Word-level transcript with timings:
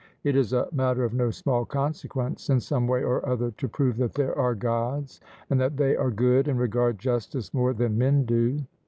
It 0.23 0.35
is 0.35 0.51
a 0.51 0.67
matter 0.71 1.03
of 1.03 1.13
no 1.13 1.29
small 1.29 1.63
consequence, 1.63 2.49
in 2.49 2.59
some 2.59 2.87
way 2.87 3.03
or 3.03 3.23
other 3.23 3.51
to 3.51 3.67
prove 3.67 3.97
that 3.97 4.15
there 4.15 4.35
are 4.35 4.55
Gods, 4.55 5.21
and 5.47 5.61
that 5.61 5.77
they 5.77 5.95
are 5.95 6.09
good, 6.09 6.47
and 6.47 6.57
regard 6.59 6.97
justice 6.97 7.53
more 7.53 7.71
than 7.75 7.99
men 7.99 8.25
do. 8.25 8.61